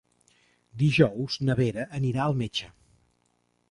Dijous 0.83 1.37
na 1.51 1.59
Vera 1.61 1.87
anirà 2.01 2.27
al 2.27 2.39
metge. 2.43 2.75